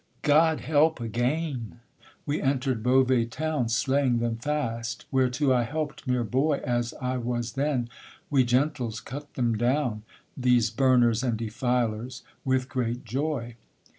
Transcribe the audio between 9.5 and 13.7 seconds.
down, These burners and defilers, with great joy.